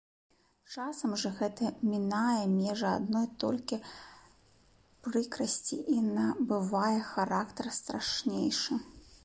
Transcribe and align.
Часам 0.75 1.11
жа 1.23 1.31
гэта 1.39 1.67
мінае 1.91 2.43
межы 2.53 2.87
адной 2.99 3.27
толькі 3.43 3.79
прыкрасці 5.09 5.79
і 5.97 6.01
набывае 6.17 6.99
характар 7.13 7.65
страшнейшы. 7.81 8.83